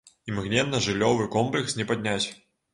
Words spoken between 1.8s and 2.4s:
не падняць.